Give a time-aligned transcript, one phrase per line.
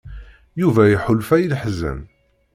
[0.61, 1.99] Yuba iḥulfa i leḥzen.